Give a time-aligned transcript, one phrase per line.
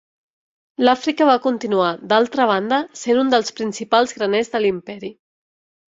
[0.87, 5.17] L'Àfrica va continuar, d'altra banda, sent un dels principals graners de l'imperi.